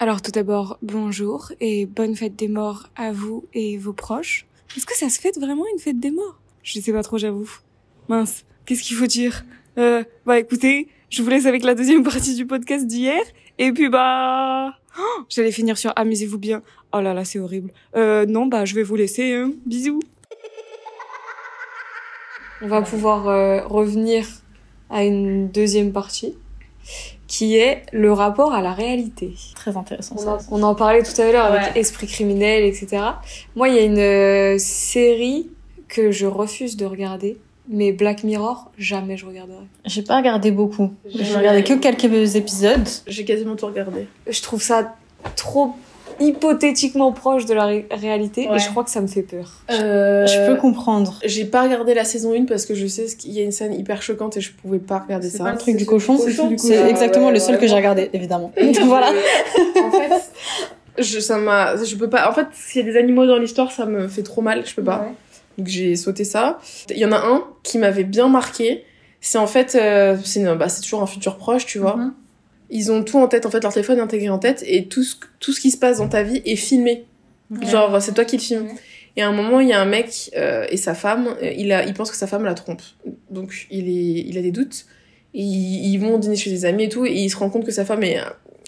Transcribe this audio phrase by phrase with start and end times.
[0.00, 4.46] Alors tout d'abord, bonjour et bonne fête des morts à vous et vos proches.
[4.76, 6.38] Est-ce que ça se fête vraiment une fête des morts?
[6.62, 7.50] Je sais pas trop, j'avoue.
[8.08, 9.44] Mince, qu'est-ce qu'il faut dire?
[9.76, 13.20] Euh, Bah écoutez, je vous laisse avec la deuxième partie du podcast d'hier.
[13.58, 14.74] Et puis bah...
[15.00, 16.62] Oh, J'allais finir sur amusez-vous bien.
[16.92, 17.72] Oh là là, c'est horrible.
[17.96, 19.34] Euh, non, bah je vais vous laisser.
[19.34, 19.52] Hein.
[19.66, 20.00] Bisous.
[22.62, 24.26] On va pouvoir euh, revenir
[24.90, 26.36] à une deuxième partie
[27.28, 29.34] qui est le rapport à la réalité.
[29.54, 30.16] Très intéressant.
[30.18, 30.32] On ça.
[30.32, 31.76] en, on en parlait tout à l'heure avec.
[31.76, 33.02] Esprit criminel, etc.
[33.54, 35.50] Moi, il y a une euh, série
[35.88, 37.38] que je refuse de regarder,
[37.68, 39.64] mais Black Mirror, jamais je regarderai.
[39.84, 40.92] J'ai pas regardé beaucoup.
[41.06, 42.88] J'ai regardé que quelques épisodes.
[43.06, 44.08] J'ai quasiment tout regardé.
[44.26, 44.94] Je trouve ça
[45.36, 45.74] trop
[46.20, 48.56] hypothétiquement proche de la ré- réalité Ouais.
[48.56, 49.50] et je crois que ça me fait peur.
[49.70, 51.18] Euh, Je peux comprendre.
[51.24, 53.74] J'ai pas regardé la saison 1 parce que je sais qu'il y a une scène
[53.74, 55.44] hyper choquante et je pouvais pas regarder C'est ça.
[55.44, 58.10] pas Le truc du c'est cochon, c'est exactement ouais, le seul ouais, que j'ai regardé,
[58.12, 58.52] évidemment.
[58.56, 59.10] Et voilà.
[59.84, 60.30] En fait,
[60.98, 62.28] je, ça m'a, je peux pas.
[62.28, 64.64] En fait, s'il y a des animaux dans l'histoire, ça me fait trop mal.
[64.66, 65.06] Je peux pas.
[65.56, 66.58] Donc j'ai sauté ça.
[66.90, 68.84] Il y en a un qui m'avait bien marqué.
[69.20, 71.96] C'est en fait, euh, c'est bah, c'est toujours un futur proche, tu vois.
[71.96, 72.14] Mhm.
[72.70, 75.02] Ils ont tout en tête, en fait, leur téléphone est intégré en tête et tout
[75.02, 77.04] ce, tout ce qui se passe dans ta vie est filmé.
[77.62, 78.66] Genre, c'est toi qui le filmes.
[78.66, 78.74] Ouais.
[79.16, 81.72] Et à un moment, il y a un mec euh, et sa femme, euh, il,
[81.72, 82.82] a, il pense que sa femme la trompe.
[83.30, 84.86] Donc, il, est, il a des doutes.
[85.34, 87.64] Et ils, ils vont dîner chez des amis et tout, et il se rend compte
[87.64, 88.18] que sa femme est,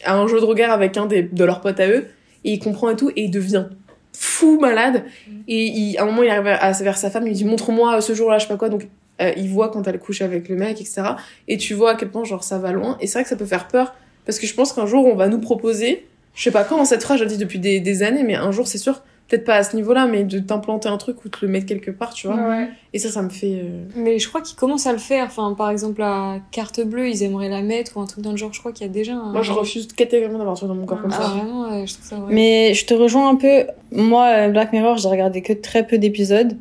[0.05, 2.07] a un jeu de regard avec un des, de leurs potes à eux,
[2.45, 3.67] et il comprend et tout, et il devient
[4.13, 5.05] fou malade.
[5.47, 8.01] Et il, à un moment, il arrive à, vers sa femme, il lui dit Montre-moi
[8.01, 8.69] ce jour-là, je sais pas quoi.
[8.69, 8.89] Donc,
[9.21, 11.03] euh, il voit quand elle couche avec le mec, etc.
[11.49, 12.97] Et tu vois à quel point, genre, ça va loin.
[13.01, 13.95] Et c'est vrai que ça peut faire peur,
[14.27, 17.03] parce que je pense qu'un jour, on va nous proposer, je sais pas quand, cette
[17.03, 19.55] phrase, je le dis depuis des, des années, mais un jour, c'est sûr, peut-être pas
[19.57, 22.27] à ce niveau-là, mais de t'implanter un truc ou de le mettre quelque part, tu
[22.27, 22.37] vois.
[22.37, 22.69] Ouais.
[22.93, 23.61] Et ça, ça me fait.
[23.63, 25.27] euh, Mais je crois qu'ils commencent à le faire.
[25.27, 28.37] Enfin, par exemple, la carte bleue, ils aimeraient la mettre ou un truc dans le
[28.37, 28.53] genre.
[28.53, 29.31] Je crois qu'il y a déjà un...
[29.31, 31.29] Moi, je refuse catégoriquement d'avoir un truc dans mon corps comme Ah, ça.
[31.29, 32.35] vraiment, ouais, je trouve ça vrai.
[32.35, 33.67] Mais je te rejoins un peu.
[33.93, 36.57] Moi, euh, Black Mirror, j'ai regardé que très peu d'épisodes.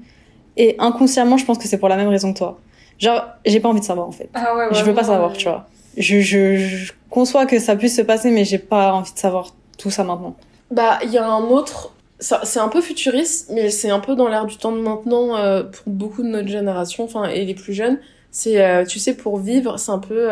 [0.60, 2.60] Et inconsciemment, je pense que c'est pour la même raison que toi.
[3.00, 4.30] Genre, j'ai pas envie de savoir, en fait.
[4.34, 5.66] Ah ouais, je veux pas savoir, euh, tu vois.
[5.98, 9.56] Je, je, je conçois que ça puisse se passer, mais j'ai pas envie de savoir
[9.78, 10.36] tout ça maintenant.
[10.70, 11.94] Bah, il y a un autre.
[12.20, 15.64] C'est un peu futuriste, mais c'est un peu dans l'air du temps de maintenant euh,
[15.64, 17.98] pour beaucoup de notre génération, enfin, et les plus jeunes.
[18.30, 20.30] C'est, euh, tu sais, pour vivre, c'est un peu.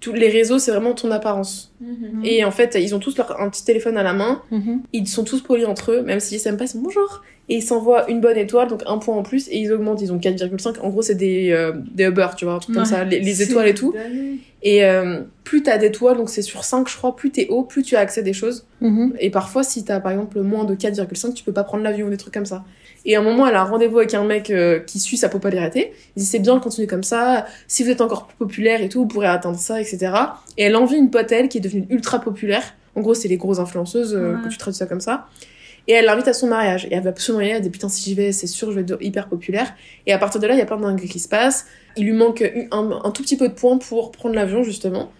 [0.00, 1.72] Tous les réseaux, c'est vraiment ton apparence.
[1.80, 2.22] Mhm.
[2.24, 4.42] Et en fait, ils ont tous leur, un petit téléphone à la main.
[4.50, 4.80] Mhm.
[4.94, 7.22] Ils sont tous polis entre eux, même s'ils s'aiment pas, ils sont bonjour.
[7.50, 10.00] Et ils s'envoient une bonne étoile, donc un point en plus, et ils augmentent.
[10.00, 10.78] Ils ont 4,5.
[10.80, 13.34] En gros, c'est des, euh, des Uber, tu vois, un truc comme ça, les, les
[13.34, 13.92] C'est étoiles et tout.
[13.92, 14.38] dingue.
[14.62, 17.82] Et euh, plus t'as d'étoiles, donc c'est sur 5, je crois, plus t'es haut, plus
[17.82, 18.66] tu as accès à des choses.
[18.80, 19.14] Mhm.
[19.18, 22.10] Et parfois, si t'as par exemple moins de 4,5, tu peux pas prendre l'avion ou
[22.10, 22.64] des trucs comme ça.
[23.04, 25.28] Et à un moment, elle a un rendez-vous avec un mec euh, qui suit sa
[25.28, 25.92] popularité.
[26.16, 27.46] Il dit c'est bien de continuer comme ça.
[27.66, 30.12] Si vous êtes encore plus populaire et tout, vous pourrez atteindre ça, etc.
[30.58, 32.62] Et elle envie une pote elle qui est devenue ultra populaire.
[32.96, 34.42] En gros, c'est les grosses influenceuses euh, Ouais.
[34.44, 35.26] que tu traduis ça comme ça.
[35.88, 36.86] Et elle l'invite à son mariage.
[36.90, 37.54] Et elle va absolument y aller.
[37.56, 39.72] Elle dit putain si j'y vais, c'est sûr, je vais être hyper populaire.
[40.06, 41.66] Et à partir de là, il y a plein de dingueries qui se passent.
[41.96, 45.10] Il lui manque un, un tout petit peu de points pour prendre l'avion justement.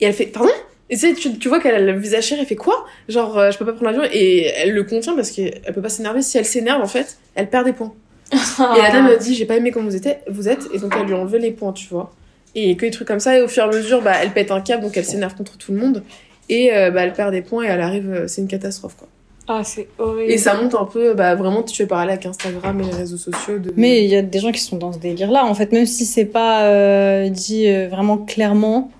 [0.00, 0.50] Et elle fait pardon?
[0.92, 2.84] Et tu sais, tu, tu vois qu'elle a le visage cher, elle fait quoi?
[3.08, 4.08] Genre, euh, je peux pas prendre l'avion.
[4.12, 6.22] Et elle le contient parce qu'elle peut pas s'énerver.
[6.22, 7.92] Si elle s'énerve, en fait, elle perd des points.
[8.32, 10.68] Et la dame elle dit, j'ai pas aimé comme vous, étiez, vous êtes.
[10.72, 12.12] Et donc, elle lui a enlevé les points, tu vois.
[12.54, 13.36] Et que des trucs comme ça.
[13.36, 15.56] Et au fur et à mesure, bah, elle pète un câble, donc elle s'énerve contre
[15.58, 16.02] tout le monde.
[16.48, 19.08] Et euh, bah, elle perd des points et elle arrive, euh, c'est une catastrophe, quoi.
[19.48, 20.30] Ah, c'est horrible.
[20.30, 23.16] Et ça monte un peu, bah, vraiment, tu fais parler avec Instagram et les réseaux
[23.16, 23.58] sociaux.
[23.58, 23.72] De...
[23.76, 25.44] Mais il y a des gens qui sont dans ce délire-là.
[25.44, 28.90] En fait, même si c'est pas euh, dit euh, vraiment clairement,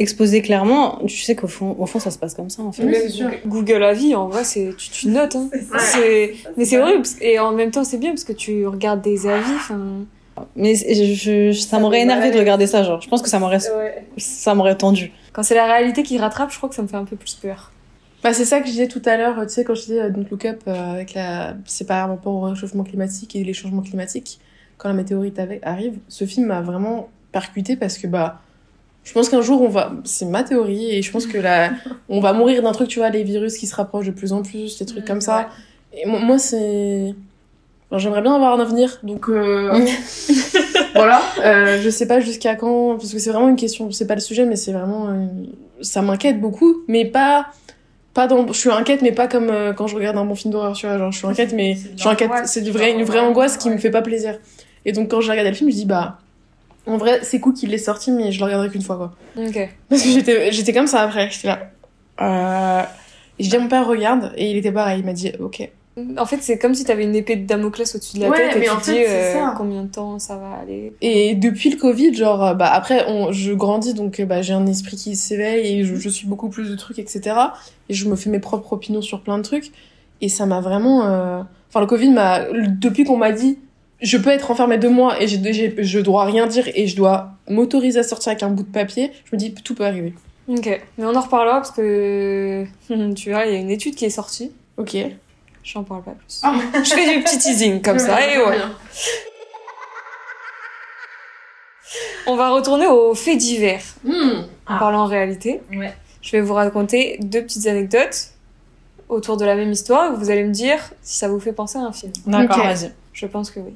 [0.00, 2.84] exposé clairement, tu sais qu'au fond, au fond, ça se passe comme ça, en fait.
[2.84, 3.30] Oui, sûr.
[3.46, 5.36] Google Avis, en vrai, c'est tu, tu notes.
[5.36, 5.48] Hein.
[5.78, 7.04] C'est- Mais c'est horrible.
[7.20, 9.52] Et en même temps, c'est bien parce que tu regardes des avis.
[9.54, 9.78] enfin,
[10.56, 13.00] Mais c'est- je, je- ça m'aurait énervé de regarder ça, genre.
[13.00, 14.06] Je pense que ça m'aurait, Ouais.
[14.16, 15.12] ça m'aurait tendu.
[15.32, 17.34] Quand c'est la réalité qui rattrape, je crois que ça me fait un peu plus
[17.34, 17.70] peur.
[18.22, 20.10] Bah, c'est ça que je disais tout à l'heure, tu sais, quand je disais euh,
[20.10, 21.54] Don't Look Up, euh, avec la...
[21.66, 24.40] c'est par rapport au réchauffement climatique et les changements climatiques,
[24.78, 28.40] quand la météorite arrive, ce film m'a vraiment percuté parce que, bah,
[29.10, 31.72] je pense qu'un jour on va, c'est ma théorie, et je pense que là,
[32.08, 34.42] on va mourir d'un truc, tu vois, les virus qui se rapprochent de plus en
[34.42, 35.48] plus, des trucs Mm, comme ça.
[35.92, 37.12] Et moi, c'est.
[37.90, 39.84] Enfin, J'aimerais bien avoir un avenir, donc euh,
[40.94, 41.20] voilà.
[41.44, 43.90] Euh, je sais pas jusqu'à quand, parce que c'est vraiment une question.
[43.90, 45.48] C'est pas le sujet, mais c'est vraiment, une-
[45.80, 47.46] ça m'inquiète beaucoup, mais pas,
[48.14, 48.46] pas dans.
[48.46, 50.86] Je suis inquiète, mais pas comme euh, quand je regarde un bon film d'horreur, tu
[50.86, 50.98] vois.
[50.98, 52.28] Genre, je suis inquiète, mais je suis inquiète.
[52.30, 54.38] l'angoisse, C'est une vraie angoisse qui me fait pas plaisir.
[54.84, 56.18] Et donc quand j'ai regardé le film, je dis bah,
[56.90, 59.12] en vrai, c'est cool qu'il l'ait sorti, mais je le regarderai qu'une fois, quoi.
[59.36, 59.68] Ok.
[59.88, 61.30] Parce que j'étais, j'étais comme ça après.
[61.30, 61.70] J'étais là.
[62.20, 62.82] Euh...
[63.38, 64.32] Et j'ai dit à mon père, regarde.
[64.36, 65.00] Et il était pareil.
[65.00, 65.70] Il m'a dit, ok.
[66.16, 68.56] En fait, c'est comme si t'avais une épée de Damoclès au-dessus de la Ouais, tête
[68.56, 70.92] et mais tu en te fait, dis euh, combien de temps ça va aller.
[71.02, 74.66] Et depuis le Covid, genre, euh, bah après, on, je grandis, donc bah, j'ai un
[74.66, 77.36] esprit qui s'éveille et je, je suis beaucoup plus de trucs, etc.
[77.88, 79.72] Et je me fais mes propres opinions sur plein de trucs.
[80.20, 81.06] Et ça m'a vraiment...
[81.06, 82.40] euh, Enfin, le Covid m'a...
[82.52, 83.58] Depuis qu'on m'a dit,
[84.02, 86.96] je peux être enfermée deux mois et j'ai, j'ai- je dois rien dire et je
[86.96, 90.14] dois m'autoriser à sortir avec un bout de papier, je me dis, tout peut arriver.
[90.48, 90.66] Ok,
[90.98, 92.64] mais on en reparlera parce que
[93.14, 94.52] tu vois, il y a une étude qui est sortie.
[94.76, 94.96] Ok.
[95.62, 96.40] J'en parle pas plus.
[96.42, 96.54] Ah.
[96.82, 98.56] Je fais du petit teasing comme ça et ouais.
[102.26, 103.82] On va retourner aux faits divers.
[104.04, 104.42] Hmm.
[104.66, 105.92] En parlant en réalité, Ouais.
[106.22, 108.30] je vais vous raconter deux petites anecdotes
[109.08, 110.14] autour de la même histoire.
[110.16, 112.12] Vous allez me dire si ça vous fait penser à un film.
[112.26, 112.64] D'accord, Ok.
[112.64, 112.92] vas-y.
[113.12, 113.72] Je pense que oui.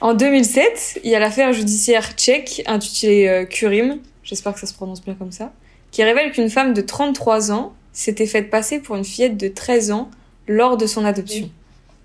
[0.00, 4.74] En 2007, il y a l'affaire judiciaire tchèque intitulée euh, Kurim, j'espère que ça se
[4.74, 5.52] prononce bien comme ça,
[5.90, 9.92] qui révèle qu'une femme de 33 ans s'était faite passer pour une fillette de 13
[9.92, 10.10] ans
[10.48, 11.50] lors de son adoption,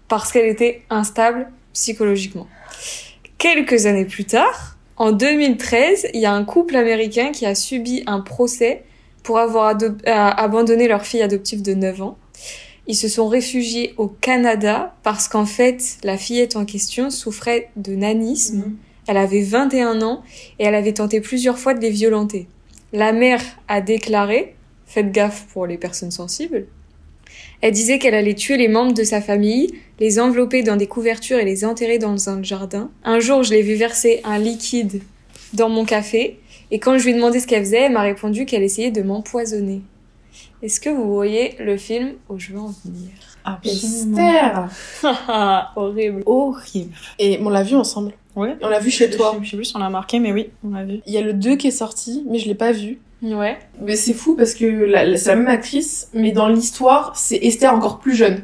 [0.07, 2.47] parce qu'elle était instable psychologiquement.
[3.37, 8.03] Quelques années plus tard, en 2013, il y a un couple américain qui a subi
[8.07, 8.83] un procès
[9.23, 12.17] pour avoir euh, abandonné leur fille adoptive de 9 ans.
[12.91, 17.95] Ils se sont réfugiés au Canada parce qu'en fait, la fillette en question souffrait de
[17.95, 18.73] nanisme.
[19.07, 20.23] Elle avait 21 ans
[20.59, 22.49] et elle avait tenté plusieurs fois de les violenter.
[22.91, 24.55] La mère a déclaré,
[24.85, 26.65] faites gaffe pour les personnes sensibles,
[27.61, 29.71] elle disait qu'elle allait tuer les membres de sa famille,
[30.01, 32.91] les envelopper dans des couvertures et les enterrer dans un jardin.
[33.05, 35.01] Un jour, je l'ai vu verser un liquide
[35.53, 36.39] dans mon café
[36.71, 39.01] et quand je lui ai demandé ce qu'elle faisait, elle m'a répondu qu'elle essayait de
[39.01, 39.81] m'empoisonner.
[40.63, 43.09] Est-ce que vous voyez le film où je veux en venir?
[43.65, 44.69] Esther
[45.75, 46.21] Horrible.
[46.25, 46.91] Horrible.
[47.19, 48.11] Et on l'a vu ensemble.
[48.35, 48.55] Ouais.
[48.61, 49.35] On l'a vu chez toi.
[49.41, 50.99] Je sais plus si on l'a marqué, mais oui, on l'a vu.
[51.05, 52.99] Il y a le 2 qui est sorti, mais je l'ai pas vu.
[53.23, 53.57] Ouais.
[53.81, 57.73] Mais c'est fou parce que la- c'est la même actrice, mais dans l'histoire, c'est Esther
[57.73, 58.41] encore plus jeune.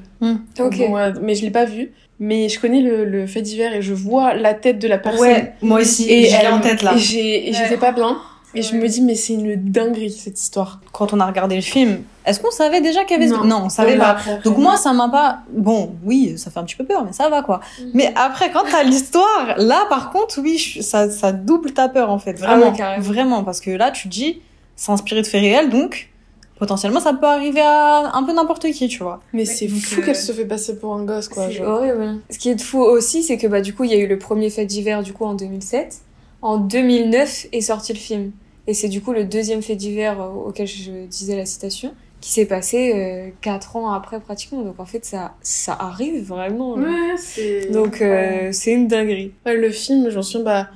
[0.60, 0.78] Ok.
[0.78, 1.92] Bon, ouais, mais je l'ai pas vu.
[2.20, 5.22] Mais je connais le, le fait divers et je vois la tête de la personne.
[5.22, 6.12] Ouais, moi aussi.
[6.12, 6.96] Et j'ai elle- en tête là.
[6.96, 8.18] Et j'étais pas bien.
[8.56, 10.80] Et je me dis, mais c'est une dinguerie cette histoire.
[10.94, 13.64] Quand on a regardé le film, est-ce qu'on savait déjà qu'il y avait ce- Non,
[13.66, 14.10] on savait pas.
[14.12, 14.50] après, après.
[14.50, 15.40] Donc moi, ça m'a pas.
[15.52, 17.60] Bon, oui, ça fait un petit peu peur, mais ça va quoi.
[17.80, 17.84] Mm.
[17.94, 22.10] Mais après, quand t'as l'histoire, là, par contre, oui, je- ça, ça double ta peur
[22.10, 24.42] en fait, Ah vraiment, vraiment, parce que là, tu te dis,
[24.76, 26.10] c'est inspiré de faits réels, donc
[26.58, 29.20] potentiellement, ça peut arriver à un peu n'importe qui, tu vois.
[29.34, 31.48] Mais c'est fou euh, qu'elle se fait passer pour un gosse, quoi.
[31.52, 32.20] C'est horrible.
[32.32, 34.18] Ce qui est fou aussi, c'est que bah du coup, il y a eu le
[34.18, 35.98] premier fait divers du coup en 2007.
[36.42, 38.32] En 2009 est sorti le film.
[38.68, 42.32] Et c'est du coup le deuxième fait divers euh, auquel je disais la citation qui
[42.32, 44.62] s'est passé euh, quatre ans après pratiquement.
[44.62, 46.74] Donc en fait, ça ça arrive vraiment.
[46.74, 47.72] Ouais, c'est.
[47.72, 49.32] Donc euh, c'est une dinguerie.
[49.46, 50.70] Ouais, le film, j'en suis bah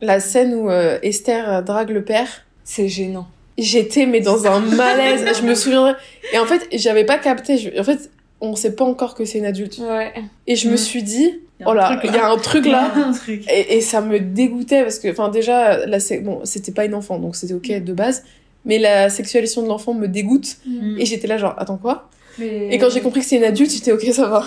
[0.00, 2.28] la scène où euh, Esther drague le père.
[2.64, 3.26] C'est gênant.
[3.56, 5.24] J'étais mais dans un malaise.
[5.40, 5.92] je me souviendrai.
[6.32, 7.56] Et en fait, j'avais pas capté.
[7.58, 8.10] je- En fait,
[8.40, 9.78] on sait pas encore que c'est une adulte.
[9.78, 10.12] Ouais.
[10.46, 10.78] Et je me Mm.
[10.78, 12.92] suis dit, oh là, il y a un truc là.
[12.94, 13.44] un truc.
[13.50, 16.94] Et, et ça me dégoûtait parce que, enfin, déjà, la sé- bon, c'était pas une
[16.94, 18.24] enfant, donc c'était ok de base.
[18.64, 20.58] Mais la sexualisation de l'enfant me dégoûte.
[20.66, 20.98] Mm.
[20.98, 22.10] Et j'étais là, genre, attends quoi?
[22.38, 22.68] Mais...
[22.72, 24.44] Et quand j'ai compris que c'est une adulte, j'étais ok, ça va.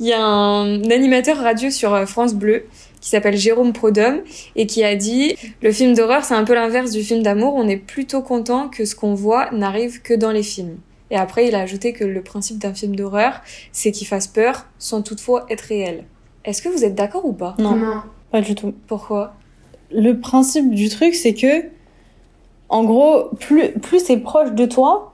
[0.00, 2.64] Il y a un animateur radio sur euh, France Bleu
[3.00, 4.22] qui s'appelle Jérôme Prodhomme
[4.56, 7.68] et qui a dit le film d'horreur c'est un peu l'inverse du film d'amour, on
[7.68, 10.78] est plutôt content que ce qu'on voit n'arrive que dans les films.
[11.12, 13.34] Et après il a ajouté que le principe d'un film d'horreur
[13.70, 16.06] c'est qu'il fasse peur sans toutefois être réel.
[16.44, 17.54] Est-ce que vous êtes d'accord ou pas?
[17.58, 17.78] Non,
[18.32, 18.74] pas du tout.
[18.88, 19.34] Pourquoi?
[19.94, 21.66] Le principe du truc, c'est que,
[22.68, 25.12] en gros, plus, plus c'est proche de toi,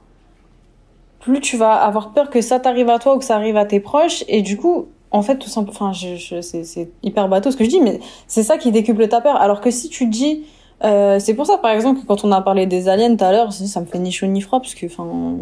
[1.19, 3.65] plus tu vas avoir peur que ça t'arrive à toi ou que ça arrive à
[3.65, 4.23] tes proches.
[4.27, 7.57] Et du coup, en fait, tout simplement, enfin, je, je, c'est, c'est hyper bateau ce
[7.57, 9.35] que je dis, mais c'est ça qui décuple ta peur.
[9.35, 10.45] Alors que si tu dis,
[10.83, 13.31] euh, c'est pour ça, par exemple, que quand on a parlé des aliens tout à
[13.33, 15.35] l'heure, ça me fait ni chaud ni froid, parce que, enfin,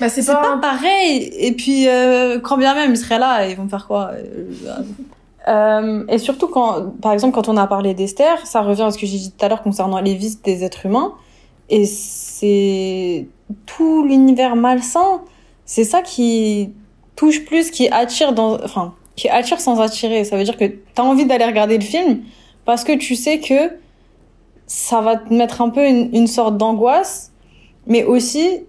[0.00, 1.30] Bah, c'est pas pareil.
[1.38, 4.82] Et puis, euh, quand bien même, ils seraient là, ils vont faire quoi Euh,
[5.46, 8.98] euh, Et surtout quand, par exemple, quand on a parlé d'Esther, ça revient à ce
[8.98, 11.14] que j'ai dit tout à l'heure concernant les vices des êtres humains.
[11.70, 13.26] Et c'est
[13.66, 15.22] tout l'univers malsain.
[15.64, 16.72] C'est ça qui
[17.16, 20.24] touche plus, qui attire dans, enfin, qui attire sans attirer.
[20.24, 22.22] Ça veut dire que t'as envie d'aller regarder le film
[22.64, 23.70] parce que tu sais que
[24.66, 27.32] ça va te mettre un peu une, une sorte d'angoisse,
[27.86, 28.64] mais aussi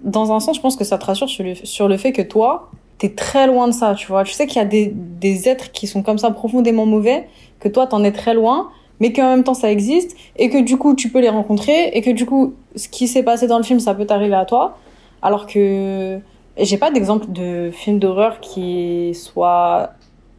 [0.00, 2.22] dans un sens, je pense que ça te rassure sur le, sur le fait que
[2.22, 4.24] toi, t'es très loin de ça, tu vois.
[4.24, 7.28] Tu sais qu'il y a des, des êtres qui sont comme ça profondément mauvais,
[7.60, 10.76] que toi, t'en es très loin, mais qu'en même temps, ça existe, et que du
[10.76, 13.64] coup, tu peux les rencontrer, et que du coup, ce qui s'est passé dans le
[13.64, 14.78] film, ça peut t'arriver à toi.
[15.22, 16.18] Alors que
[16.58, 19.90] j'ai pas d'exemple de film d'horreur qui soit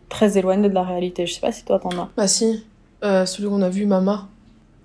[0.09, 1.25] très éloigné de la réalité.
[1.25, 2.09] Je sais pas si toi, t'en as.
[2.15, 2.63] Bah, si.
[3.03, 4.27] Euh, celui qu'on a vu, Mama,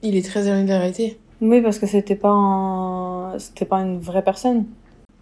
[0.02, 1.18] il est très éloigné de la réalité.
[1.40, 3.11] Oui, parce que c'était pas un...
[3.38, 4.64] c'était pas une vraie personne.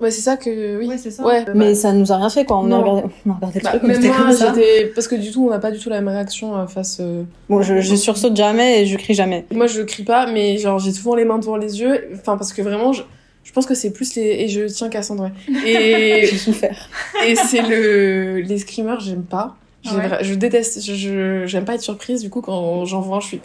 [0.01, 0.79] Ouais, c'est ça que.
[0.79, 1.23] Oui, Ouais, c'est ça.
[1.27, 2.59] Ouais, Mais ça nous a rien fait, quoi.
[2.59, 4.55] On a regardé, on a regardé le Bah, truc, était moi, comme ça.
[4.95, 6.99] Parce que du tout, on n'a pas du tout la même réaction euh, face.
[7.01, 9.45] euh, Bon, je, je sursaute jamais et je crie jamais.
[9.53, 12.09] Moi, je crie pas, mais genre, j'ai souvent les mains devant les yeux.
[12.15, 13.03] Enfin, parce que vraiment, je,
[13.45, 14.23] je pense que c'est plus les.
[14.23, 15.25] Et je tiens Cassandre.
[15.25, 15.69] ouais.
[15.69, 16.89] Et, J'ai souffert.
[17.27, 18.41] et c'est le.
[18.41, 19.57] Les screamers, j'aime pas.
[19.85, 20.09] Ouais.
[20.23, 20.83] Je déteste.
[20.83, 22.23] Je, je- j'aime pas être surprise.
[22.23, 23.41] Du coup, quand j'en vois un, je suis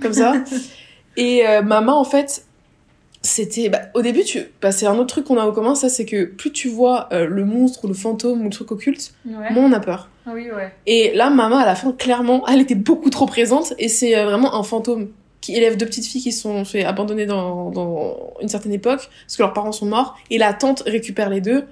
[0.00, 0.34] comme ça.
[1.16, 2.44] Et euh, ma main, en fait,
[3.22, 3.68] c'était.
[3.68, 4.40] Bah, au début, tu.
[4.60, 7.08] Bah, c'est un autre truc qu'on a en commun, ça, c'est que plus tu vois
[7.12, 9.52] euh, le monstre ou le fantôme ou le truc occulte, Ouais.
[9.52, 10.08] moins on a peur.
[10.26, 10.72] Ah oui, ouais.
[10.86, 14.24] Et là, maman, à la fin, clairement, elle était beaucoup trop présente et c'est euh,
[14.26, 15.08] vraiment un fantôme
[15.40, 19.36] qui élève deux petites filles qui sont fait abandonner dans, dans une certaine époque parce
[19.36, 21.64] que leurs parents sont morts et la tante récupère les deux.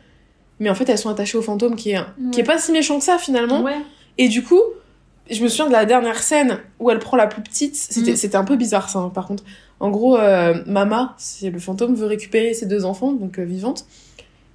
[0.59, 2.01] Mais en fait, elles sont attachées au fantôme qui est,
[2.33, 3.63] qui est pas si méchant que ça finalement.
[3.63, 3.79] Ouais.
[4.19, 4.61] Et du coup,
[5.31, 7.77] je me souviens de la dernière scène où elle prend la plus petite.
[7.77, 9.45] C'était c'était un peu bizarre ça, hein, par contre.
[9.79, 13.87] En gros, euh, Mama, c'est le fantôme, veut récupérer ses deux enfants, donc euh, vivantes.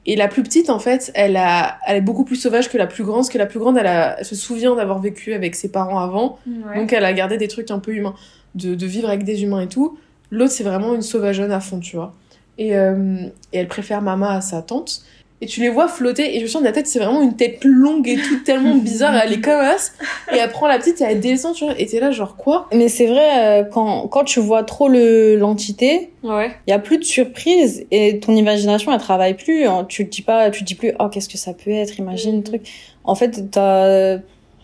[0.07, 2.85] Et la plus petite, en fait, elle, a, elle est beaucoup plus sauvage que la
[2.85, 5.55] plus grande, parce que la plus grande, elle, a, elle se souvient d'avoir vécu avec
[5.55, 6.77] ses parents avant, Ouais.
[6.79, 8.13] donc elle a gardé des trucs un peu humains,
[8.53, 9.97] de, de vivre avec des humains et tout.
[10.29, 12.13] L'autre, c'est vraiment une sauvageonne à fond, tu vois.
[12.59, 15.01] Et, euh, et elle préfère Mama à sa tante.
[15.41, 17.35] Et tu les vois flotter, et je me souviens de la tête, c'est vraiment une
[17.35, 19.91] tête longue et tout, tellement bizarre, elle est comme as.
[20.33, 22.67] Et elle prend la petite et elle descend, tu vois, et t'es là, genre quoi?
[22.73, 26.51] Mais c'est vrai, euh, quand, quand tu vois trop le l'entité, Ouais.
[26.67, 29.65] il y a plus de surprise et ton imagination elle travaille plus.
[29.67, 29.85] hein.
[29.89, 32.37] Tu te dis pas, tu te dis plus, oh qu'est-ce que ça peut être, imagine
[32.37, 32.61] le truc.
[33.03, 34.17] En fait, t'as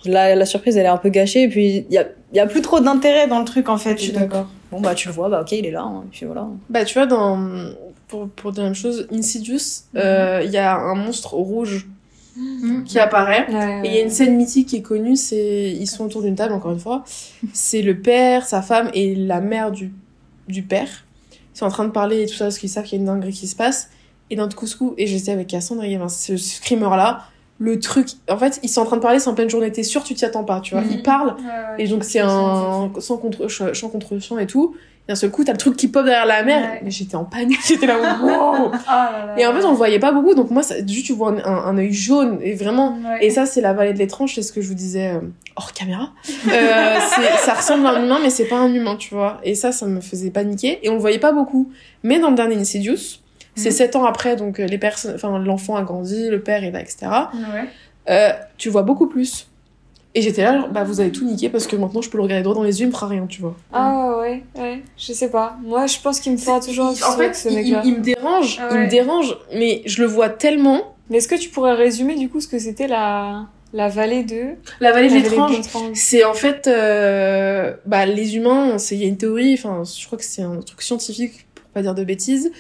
[0.06, 2.40] la, la surprise elle est un peu gâchée et puis il y a, il y
[2.40, 3.98] a plus trop d'intérêt dans le truc en fait.
[3.98, 4.48] Je suis d'accord.
[4.72, 6.48] Bon bah tu le vois, bah ok il est là, hein, et puis voilà.
[6.70, 7.38] Bah, tu vois, dans.
[8.12, 11.88] Pour, pour dire la même chose, Insidious, euh, il y a un monstre rouge
[12.86, 13.50] qui apparaît.
[13.50, 16.22] Ouais, Et il y a une scène mythique qui est connue, c'est ils sont autour
[16.22, 17.04] d'une table encore une fois.
[17.54, 19.94] C'est le père, sa femme et la mère du
[20.50, 20.90] du père.
[21.54, 23.02] Ils sont en train de parler et tout ça parce qu'ils savent qu'il y a
[23.02, 23.90] une dinguerie qui se passe.
[24.30, 27.26] Et d'un coup, coup, et j'étais avec Cassandre il y avait ce screamer là,
[27.60, 28.08] le truc.
[28.30, 29.72] En fait, ils sont en train de parler, c'est en pleine journée.
[29.72, 30.84] T'es sûr, tu t'y attends pas, tu vois.
[30.84, 30.92] Mhm.
[30.92, 31.44] Ils parlent Ouais,
[31.78, 34.76] ouais, et donc c'est un sans contre chant contre chant et tout.
[35.08, 36.44] D'un seul coup, t'as le truc qui pop derrière la.
[36.44, 36.80] Ouais.
[36.84, 38.72] Mais j'étais en panique, j'étais là, wow.
[38.72, 39.36] là là.
[39.38, 41.38] Et en fait, on le voyait pas beaucoup, donc moi, ça, juste tu vois un,
[41.44, 42.98] un, un œil jaune et vraiment.
[43.04, 43.26] Ouais.
[43.26, 45.20] Et ça, c'est la vallée de l'étrange, c'est ce que je vous disais euh,
[45.56, 46.12] hors caméra.
[46.48, 47.00] Euh,
[47.46, 49.40] ça ressemble à un humain, mais c'est pas un humain, tu vois.
[49.44, 50.80] Et ça, ça me faisait paniquer.
[50.84, 51.72] Et on le voyait pas beaucoup.
[52.04, 53.20] Mais dans le dernier Insidious,
[53.56, 53.76] c'est Mhm.
[53.76, 56.80] sept ans après, donc euh, les personnes, enfin l'enfant a grandi, le père est là,
[56.80, 57.08] etc.
[57.34, 57.68] Ouais.
[58.10, 59.48] Euh, tu vois beaucoup plus.
[60.14, 62.24] Et j'étais là, genre, bah vous avez tout niqué parce que maintenant je peux le
[62.24, 63.56] regarder droit dans les yeux, il me fera rien, tu vois.
[63.72, 65.56] Ah ouais, ouais, je sais pas.
[65.64, 67.82] Moi, je pense qu'il me fera toujours un en fait, ce il, mec-là.
[67.86, 70.96] il me dérange, Ah il me dérange, mais je le vois tellement.
[71.10, 74.56] Mais est-ce que tu pourrais résumer du coup ce que c'était la la vallée de
[74.82, 75.56] La vallée de l'étrange.
[75.94, 80.18] C'est en fait, euh, bah, les humains, il y a une théorie, enfin, je crois
[80.18, 82.52] que c'est un truc scientifique, pour pas dire de bêtises.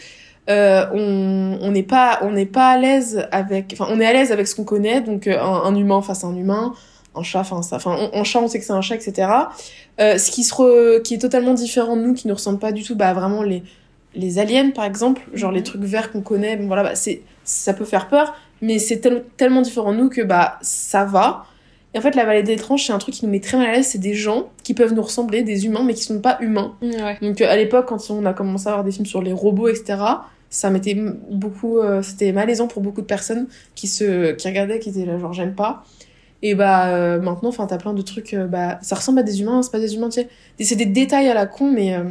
[0.50, 4.14] Euh, on on n'est pas on n'est pas à l'aise avec, enfin, on est à
[4.14, 6.74] l'aise avec ce qu'on connaît, donc euh, un, un humain face à un humain,
[7.16, 9.28] un chat, enfin, ça, enfin, on- un chat, on sait que c'est un chat, etc.
[10.00, 12.72] Euh, ce qui se re- qui est totalement différent de nous, qui ne ressemble pas
[12.72, 13.64] du tout, bah, vraiment les
[14.14, 15.66] les aliens, par exemple, genre les Mhm.
[15.66, 19.24] trucs verts qu'on connaît, bon, voilà, bah, c'est ça peut faire peur, mais c'est tel-
[19.38, 21.46] tellement différent de nous que bah ça va.
[21.94, 23.68] Et en fait, la vallée des étranges, c'est un truc qui nous met très mal
[23.70, 23.88] à l'aise.
[23.88, 26.74] C'est des gens qui peuvent nous ressembler, des humains, mais qui sont pas humains.
[26.82, 27.18] Ouais.
[27.22, 29.98] Donc, à l'époque, quand on a commencé à avoir des films sur les robots, etc.,
[30.50, 30.96] ça m'était
[31.30, 31.80] beaucoup.
[31.80, 35.34] euh, C'était malaisant pour beaucoup de personnes qui, se, qui regardaient, qui étaient là, genre,
[35.34, 35.84] j'aime pas.
[36.44, 38.34] Et bah, euh, maintenant, enfin, t'as plein de trucs.
[38.34, 40.30] euh, bah, ça ressemble à des humains, c'est pas des humains, tu sais.
[40.60, 41.94] C'est des détails à la con, mais.
[41.96, 42.04] euh,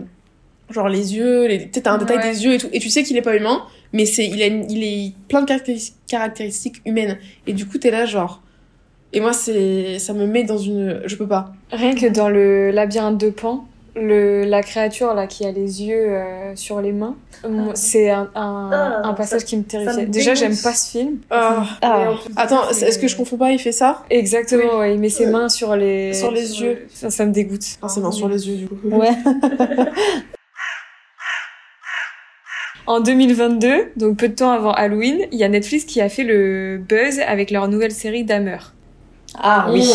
[0.70, 1.58] genre les yeux, les...
[1.58, 2.30] peut-être t'as un détail Ouais.
[2.32, 2.68] des yeux et tout.
[2.72, 5.42] Et tu sais qu'il est pas humain, mais c'est il, a une- il est plein
[5.42, 7.18] de caractéris- caractéristiques humaines.
[7.48, 8.40] Et du coup, t'es là, genre.
[9.12, 11.02] Et moi, c'est ça me met dans une.
[11.06, 11.52] Je peux pas.
[11.72, 13.64] Rien que dans le labyrinthe de Pan,
[13.96, 17.16] le la créature là qui a les yeux euh, sur les mains,
[17.48, 20.06] moi, c'est un, un, Ah, un passage ça- qui me terrifiait.
[20.06, 21.18] me Déjà, j'aime pas ce film.
[21.30, 21.64] Ah.
[21.82, 22.10] Ah.
[22.36, 25.48] Attends, est-ce que je confonds pas Il fait ça Exactement, ouais, il met ses mains
[25.48, 26.86] sur les Sur les yeux.
[26.92, 27.64] Ça, ça me dégoûte.
[27.82, 28.76] Ah, c'est bien sur les yeux, du coup.
[28.88, 29.10] Ouais.
[32.86, 36.24] En 2022, donc peu de temps avant Halloween, il y a Netflix qui a fait
[36.24, 38.56] le buzz avec leur nouvelle série Dahmer.
[39.38, 39.88] Ah oui.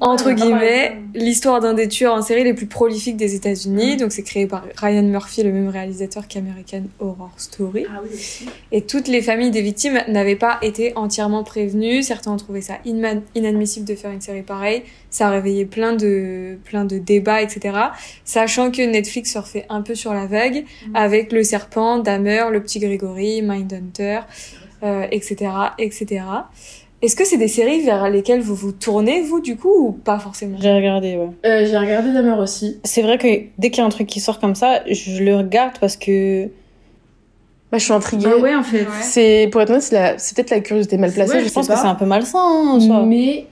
[0.00, 3.96] Entre Ouais, pas guillemets, l'histoire d'un des tueurs en série les plus prolifiques des États-Unis.
[3.96, 7.86] Donc c'est créé par Ryan Murphy, le même réalisateur qu'American Horror Story.
[7.88, 8.46] Ah oui aussi.
[8.72, 12.02] Et toutes les familles des victimes n'avaient pas été entièrement prévenues.
[12.02, 14.82] Certains ont trouvé ça inadmissible de faire une série pareille.
[15.10, 17.76] Ça a réveillé plein de, plein de débats, etc.
[18.24, 22.80] Sachant que Netflix surfait un peu sur la vague avec Le Serpent, Dahmer, Le Petit
[22.80, 24.20] Grégory, Mindhunter,
[24.82, 26.24] euh, etc., etc.
[27.04, 30.18] Est-ce que c'est des séries vers lesquelles vous vous tournez, vous, du coup, ou pas
[30.18, 30.56] forcément?
[30.60, 31.28] J'ai regardé, ouais.
[31.44, 32.78] Euh, J'ai regardé Dahmer aussi.
[32.84, 33.26] C'est vrai que
[33.58, 36.46] dès qu'il y a un truc qui sort comme ça, je le regarde parce que
[37.70, 38.26] Bah, je suis intriguée.
[38.26, 38.82] Bah ouais, en fait.
[38.82, 39.02] Ouais.
[39.02, 41.66] C'est, pour être honnête, c'est la- peut-être la curiosité mal placée, Ouais, je, je pense
[41.66, 43.02] sais que c'est un peu malsain, hein, en soi.
[43.04, 43.46] Mais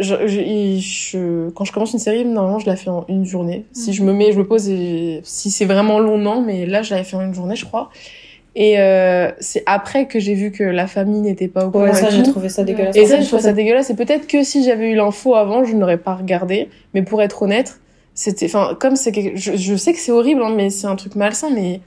[0.00, 3.64] je, je- je- quand je commence une série, normalement, je la fais en une journée.
[3.72, 6.40] Si je me mets, je me pose et si c'est vraiment long, non.
[6.40, 7.90] Mais là, je l'avais fait en une journée, je crois.
[8.56, 11.84] Et euh, c'est après que j'ai vu que la famille n'était pas au courant.
[11.84, 12.96] Ouais, et ça, j'ai trouvé ça dégueulasse.
[12.96, 13.90] Et ça, je trouve ça dégueulasse.
[13.90, 16.68] Et peut-être que si j'avais eu l'info avant, je n'aurais pas regardé.
[16.94, 17.80] Mais pour être honnête,
[18.14, 20.94] c'était, enfin, comme c'est, quelque- je, je sais que c'est horrible, hein, mais c'est un
[20.94, 21.50] truc malsain.
[21.52, 21.80] Mais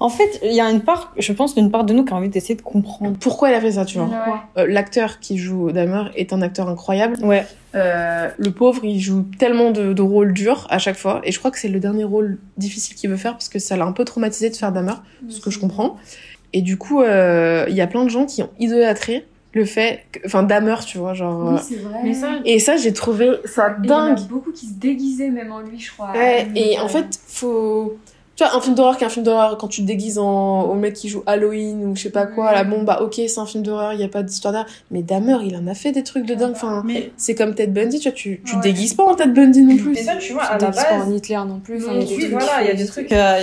[0.00, 2.16] En fait, il y a une part, je pense, d'une part de nous qui a
[2.16, 3.16] envie d'essayer de comprendre.
[3.18, 4.62] pourquoi elle a fait ça, tu vois Ouais.
[4.62, 7.16] Euh, L'acteur qui joue Dahmer est un acteur incroyable.
[7.24, 7.46] Ouais.
[7.74, 11.20] Euh, le pauvre, il joue tellement de, de rôles durs à chaque fois.
[11.24, 13.76] Et je crois que c'est le dernier rôle difficile qu'il veut faire parce que ça
[13.76, 14.94] l'a un peu traumatisé de faire Dahmer,
[15.28, 15.96] ce que je comprends.
[16.52, 20.00] Et du coup, euh, il y a plein de gens qui ont idolâtré le fait,
[20.12, 21.54] que- enfin Dahmer, tu vois, genre.
[21.54, 21.98] euh, c'est vrai.
[22.04, 24.26] Mais ça, Et ça, j'ai trouvé ça Il y en a dingue.
[24.28, 26.12] beaucoup qui se déguisaient même en lui, je crois.
[26.12, 27.96] Ouais, et en fait, faut.
[28.36, 30.64] Tu vois, un film d'horreur qui est un film d'horreur, quand tu te déguises en...
[30.64, 33.38] au mec qui joue Halloween ou je sais pas quoi, là, bon, bah, ok, c'est
[33.38, 34.70] un film d'horreur, il y a pas d'histoire derrière.
[34.90, 36.52] Mais Dahmer, il en a fait des trucs de dingue.
[36.52, 38.60] Enfin, mais, c'est comme Ted Bundy, tu vois, tu, tu Ouais.
[38.60, 39.90] te déguises pas en Ted Bundy non plus.
[39.94, 41.76] mais ça, tu vois, Tu à te la déguises pas base, en Hitler non plus.
[41.82, 43.40] enfin, oui, trucs voilà, il y a des trucs, euh,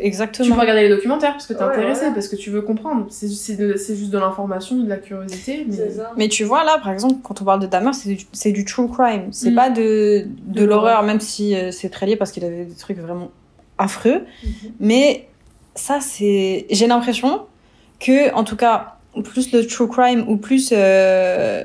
[0.00, 0.48] exactement.
[0.48, 3.06] Tu peux regarder les documentaires parce que t'es Ouais, intéressé, parce que tu veux comprendre.
[3.10, 5.66] C'est c'est de- c'est juste de l'information, de la curiosité.
[5.68, 5.76] Mais...
[6.16, 8.64] Mais tu vois, là, par exemple, quand on parle de Dahmer, c'est du, c'est du
[8.64, 9.28] true crime.
[9.32, 9.54] C'est Mm.
[9.54, 12.74] pas de, de, De l'horreur, même si euh, c'est très lié parce qu'il avait des
[12.74, 13.30] trucs vraiment
[13.80, 14.24] affreux.
[14.78, 15.28] Mais
[15.74, 16.66] ça, c'est.
[16.70, 17.42] J'ai l'impression
[17.98, 21.64] que, en tout cas, plus le true crime ou plus euh,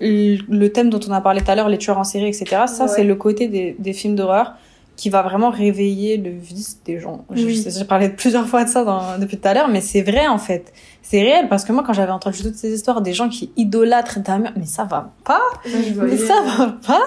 [0.00, 2.84] le thème dont on a parlé tout à l'heure, les tueurs en série, etc., ça,
[2.84, 2.88] Ouais.
[2.94, 4.54] c'est le côté des, des films d'horreur
[4.96, 7.24] qui va vraiment réveiller le vice des gens.
[7.30, 7.64] Oui.
[7.68, 10.38] J'ai parlé plusieurs fois de ça dans- depuis tout à l'heure, mais c'est vrai en
[10.38, 10.72] fait.
[11.02, 14.18] C'est réel parce que moi, quand j'avais entendu toutes ces histoires des gens qui idolâtrent
[14.18, 17.04] Dahmer, mais ça va pas, mais ça va pas.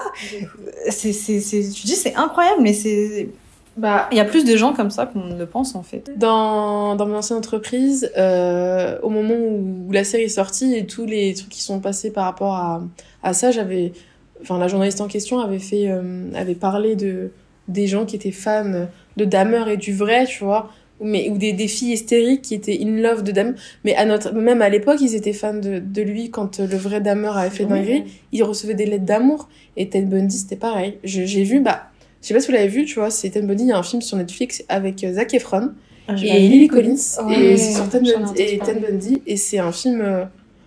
[0.88, 3.28] C'est, c'est, c'est, tu dis, c'est incroyable, mais c'est,
[3.76, 6.10] Bah, il y a plus de gens comme ça qu'on ne le pense en fait.
[6.18, 11.06] dans, dans mon ancienne entreprise, euh, au moment où la série est sortie et tous
[11.06, 12.82] les trucs qui sont passés par rapport à,
[13.22, 13.92] à ça, j'avais,
[14.42, 17.30] enfin, la journaliste en question avait fait, euh, avait parlé de,
[17.68, 21.52] des gens qui étaient fans de Dahmer et du vrai, tu vois, mais, ou des,
[21.54, 23.54] des filles hystériques qui étaient in love de Dahmer.
[23.84, 27.00] Mais à notre, même à l'époque, ils étaient fans de, de lui quand le vrai
[27.00, 28.04] Dahmer avait fait dinguerie.
[28.32, 29.48] il recevait des lettres d'amour.
[29.76, 30.98] Et Ted Bundy, c'était pareil.
[31.02, 31.84] J'ai vu, bah,
[32.22, 33.78] je sais pas si vous l'avez vu, tu vois, c'est Ted Bundy, il y a
[33.78, 35.72] un film sur Netflix avec euh, Zac Efron
[36.08, 36.14] et
[36.48, 36.96] Lily Collins.
[37.26, 39.36] Ouais, et c'est sur ai Bundy, et Bundy.
[39.36, 40.00] C'est un film.
[40.00, 40.24] euh,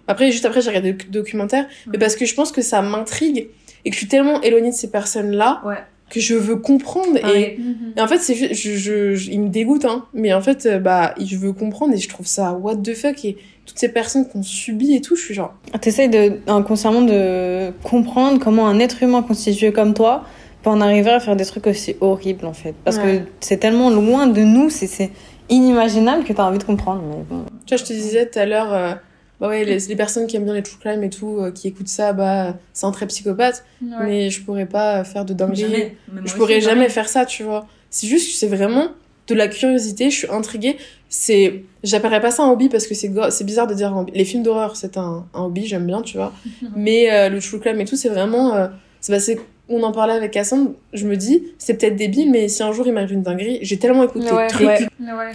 [0.08, 1.65] Après, juste après, j'ai regardé le documentaire.
[1.91, 3.48] Mais parce que je pense que ça m'intrigue
[3.84, 5.76] et que je suis tellement éloignée de ces personnes-là Ouais.
[6.10, 7.18] que je veux comprendre.
[7.36, 7.60] Et,
[7.98, 10.06] et en fait, c'est juste, je, je, je- il me dégoûte, hein.
[10.13, 13.24] Mais en fait, euh, bah, je veux comprendre et je trouve ça what the fuck.
[13.26, 15.54] Et toutes ces personnes qu'on subit et tout, je suis genre.
[15.82, 20.24] T'essayes de, inconsciemment de comprendre comment un être humain constitué comme toi
[20.65, 22.73] peut en arriver à faire des trucs aussi horribles en fait.
[22.84, 23.19] Parce Ouais.
[23.19, 25.12] que c'est tellement loin de nous, c'est, c'est
[25.49, 27.04] inimaginable que t'as envie de comprendre.
[27.08, 27.45] Mais bon.
[27.65, 28.93] Tu vois, je te disais tout à l'heure, euh,
[29.39, 31.67] bah ouais, les, les personnes qui aiment bien les true crime et tout, euh, qui
[31.67, 33.63] écoutent ça, bah, c'est un très psychopathe.
[33.82, 35.91] Mais je pourrais pas faire de dinguerie.
[36.25, 37.67] Je pourrais jamais faire ça, tu vois.
[37.91, 38.88] C'est juste que c'est vraiment
[39.28, 40.78] de la curiosité, je suis intriguée.
[41.10, 43.10] C'est, j'appellerais pas ça un hobby parce que c'est,
[43.43, 44.12] bizarre de dire un hobby.
[44.15, 46.34] Les films d'horreur, c'est un, un hobby, j'aime bien, tu vois.
[46.75, 48.67] Mais euh, le true crime et tout, c'est vraiment, euh,
[48.99, 52.47] c'est bah, c'est- on en parlait avec Cassandre, je me dis, c'est peut-être débile, mais
[52.47, 54.88] si un jour il m'arrive une dinguerie, j'ai tellement écouté Ouais, trucs ouais.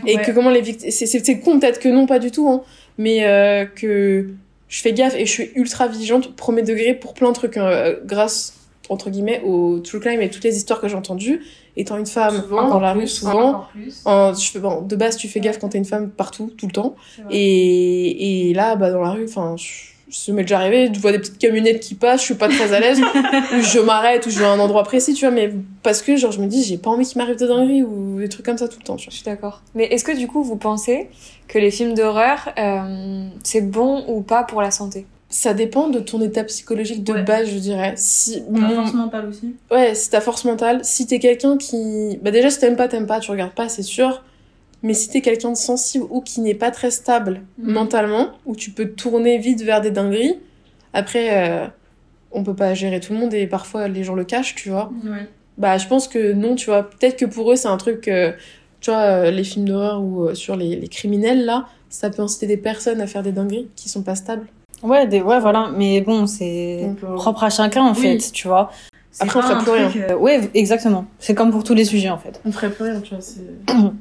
[0.07, 0.23] et Ouais.
[0.23, 2.63] que comment les victimes c'est con peut-être que non pas du tout hein.
[2.99, 4.29] Mais euh, que
[4.69, 7.97] je fais gaffe et je suis ultra vigilante premier degré pour plein de trucs euh,
[8.05, 8.55] grâce
[8.89, 11.41] entre guillemets au true crime et toutes les histoires que j'ai entendues
[11.77, 13.65] étant une femme dans la rue souvent
[14.05, 16.67] en, je fais, bon, de base tu fais gaffe quand t'es une femme partout tout
[16.67, 16.95] le temps.
[17.31, 19.65] Et, et là bah dans la rue enfin je
[20.11, 22.73] ça m'est déjà arrivé, je vois des petites camionnettes qui passent, je suis pas très
[22.73, 25.53] à l'aise, ou je m'arrête, ou je vais à un endroit précis, tu vois, mais
[25.83, 28.29] parce que, genre, je me dis, j'ai pas envie qu'il m'arrive de dingueries, ou des
[28.29, 29.11] trucs comme ça tout le temps, tu vois.
[29.11, 29.63] Je suis d'accord.
[29.75, 31.09] Mais est-ce que du coup vous pensez
[31.49, 35.07] que les films d'horreur euh, c'est bon ou pas pour la santé?
[35.33, 37.23] Ça dépend de ton état psychologique de Ouais.
[37.23, 37.95] base, je dirais.
[37.97, 39.55] Si, La mon- force mentale aussi?
[39.71, 42.19] Ouais, si ta force mentale, si t'es quelqu'un qui...
[42.21, 44.25] Bah déjà, si t'aimes pas, t'aimes pas, tu regardes pas, c'est sûr.
[44.83, 47.73] Mais si t'es quelqu'un de sensible ou qui n'est pas très stable Mhm.
[47.73, 50.39] mentalement, où tu peux tourner vite vers des dingueries,
[50.93, 51.67] après, euh,
[52.33, 54.91] on peut pas gérer tout le monde et parfois les gens le cachent, tu vois.
[55.59, 56.85] Bah, je pense que non, tu vois.
[56.89, 58.33] Peut-être que pour eux, c'est un truc, euh,
[58.81, 62.23] tu vois, euh, les films d'horreur ou euh, sur les, les criminels, là, ça peut
[62.23, 64.47] inciter des personnes à faire des dingueries qui sont pas stables.
[64.83, 65.71] Ouais, des, ouais, voilà.
[65.77, 68.01] Mais bon, c'est Donc, propre à chacun en Oui.
[68.01, 68.71] fait, tu vois.
[69.19, 69.93] Après, on ferait plus rien.
[70.11, 71.05] euh, Ouais, exactement.
[71.19, 72.41] C'est comme pour tous les sujets en fait.
[72.47, 73.23] On ferait plus rien, tu vois.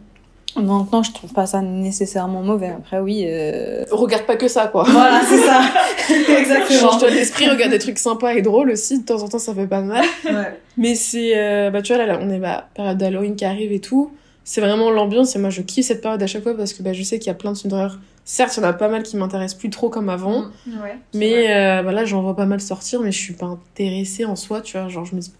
[0.55, 2.69] Maintenant, je trouve pas ça nécessairement mauvais.
[2.69, 3.23] Après, oui.
[3.27, 3.85] Euh...
[3.91, 4.83] Regarde pas que ça, quoi.
[4.83, 5.61] Voilà, c'est ça.
[6.69, 9.67] Change-toi d'esprit, regarde des trucs sympas et drôles aussi, de temps en temps ça fait
[9.67, 10.03] pas de mal.
[10.25, 10.59] Ouais.
[10.77, 13.71] Mais c'est, euh, bah tu vois, là, là, on est bah, période d'Halloween qui arrive
[13.71, 14.11] et tout.
[14.43, 16.93] c'est vraiment l'ambiance et moi je kiffe cette période à chaque fois parce que bah,
[16.93, 17.99] je sais qu'il y a plein de films d'horreur.
[18.25, 20.97] Certes, il y en a pas mal qui m'intéressent plus trop comme avant, Ouais.
[21.13, 24.35] mais euh, bah, là j'en vois pas mal sortir, mais je suis pas intéressée en
[24.35, 24.87] soi, tu vois.
[24.87, 25.31] Genre, je me dis,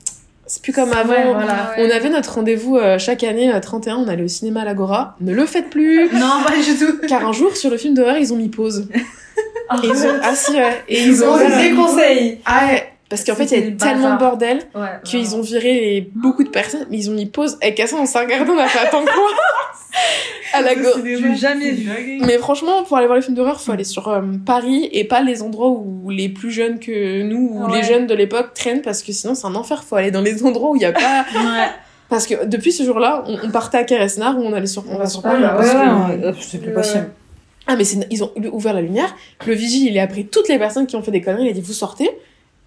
[0.49, 1.13] c'est plus comme avant.
[1.13, 1.73] Ouais, voilà.
[1.77, 5.15] On avait notre rendez-vous euh, chaque année à 31, on allait au cinéma à l'Agora.
[5.21, 6.97] Ne le faites plus Non, pas du tout.
[7.07, 8.87] Car un jour, sur le film d'horreur, ils ont mis pause.
[9.83, 10.19] Et ils ont...
[10.23, 10.83] Ah si, ouais.
[10.89, 11.33] Et ils Ils ont...
[11.33, 12.39] ont des conseils.
[12.45, 12.88] Ah ouais.
[13.09, 14.87] Parce qu'en fait, il y le tellement de bordel Ouais.
[15.03, 17.57] qu'ils ont viré les- beaucoup de personnes, mais ils ont mis pause.
[17.61, 19.13] Avec Cassin, on s'est regardé, on a fait attends quoi
[20.53, 20.99] À l'Agora.
[21.03, 21.89] J'ai jamais vu.
[22.23, 25.21] Mais franchement, pour aller voir les films d'horreur, faut aller sur euh, Paris et pas
[25.21, 27.77] les endroits où les plus jeunes que nous ou Ouais.
[27.81, 29.83] les jeunes de l'époque traînent parce que sinon c'est un enfer.
[29.83, 31.25] Faut aller dans les endroits où il y a pas.
[31.33, 31.67] Ouais.
[32.09, 34.97] Parce que depuis ce jour-là, on, on partait à Keresnar où on allait sur, on
[34.97, 35.43] va sur Paris.
[35.43, 37.09] Ouais, ouais, c'est plus le- possible.
[37.67, 39.15] Ah mais ils ont ouvert la lumière.
[39.45, 41.45] Le vigile, il a pris toutes les personnes qui ont fait des conneries.
[41.45, 42.09] Il a dit vous sortez.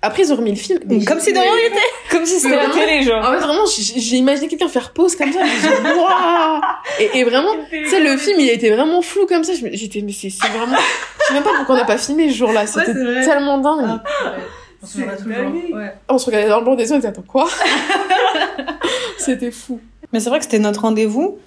[0.05, 0.81] Après ils ont remis le film.
[0.87, 1.79] Mais Comme si de rien n'était.
[2.11, 3.25] Comme si c'était la Vraiment télé, genre.
[3.25, 3.65] En fait vraiment,
[3.97, 5.39] j'ai imaginé quelqu'un faire pause comme ça.
[5.41, 9.01] Je me suis dit, et, et vraiment, tu sais le film, il a été vraiment
[9.01, 9.53] flou comme ça.
[9.73, 10.77] J'étais mais c'est vraiment.
[11.21, 12.67] Je sais même pas pourquoi on n'a pas filmé ce jour-là.
[12.67, 13.25] C'était vrai.
[13.25, 14.01] tellement dingue.
[14.25, 14.35] Ah,
[14.83, 15.77] On se toujours.
[15.77, 15.95] Ouais.
[16.09, 17.49] On se regardait dans le blanc des yeux, on disait attends quoi?
[19.19, 19.81] C'était fou.
[20.13, 21.39] Mais c'est vrai que c'était notre rendez-vous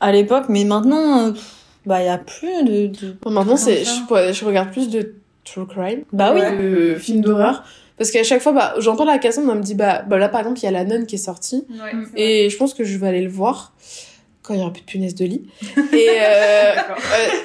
[0.00, 1.32] à l'époque, mais maintenant, euh,
[1.86, 2.86] bah, il y a plus de.
[2.88, 5.14] de- Bon, maintenant c'est, je, je regarde plus de
[5.44, 6.02] true crime.
[6.12, 6.40] Bah oui.
[6.58, 7.64] de films d'horreur.
[7.96, 10.40] Parce qu'à chaque fois, bah, j'entends la Cassandre, on me dit, bah, bah, là, par
[10.40, 11.64] exemple, il y a La Nonne qui est sortie.
[12.16, 13.72] Et je pense que je vais aller le voir
[14.44, 15.42] quand il y aura plus de punaises de lit.
[15.62, 16.74] Et, euh, euh,